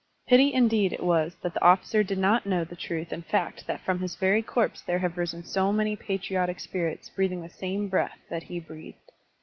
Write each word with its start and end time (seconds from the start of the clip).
Pity 0.27 0.51
indeed 0.51 0.93
it 0.93 1.03
was 1.03 1.35
that 1.43 1.53
the 1.53 1.63
officer 1.63 2.01
did 2.01 2.17
not 2.17 2.47
know 2.47 2.63
the 2.63 2.75
truth 2.75 3.11
and 3.11 3.23
fact 3.23 3.67
that 3.67 3.81
from 3.81 3.99
his 3.99 4.15
very 4.15 4.41
corpse 4.41 4.81
there 4.81 4.97
have 4.97 5.15
risen 5.15 5.43
so 5.43 5.71
many 5.71 5.95
patriotic 5.95 6.59
spirits 6.59 7.09
breathing 7.11 7.43
the 7.43 7.49
same 7.49 7.87
breath 7.87 8.17
that 8.27 8.41
he 8.41 8.59
breathed. 8.59 9.11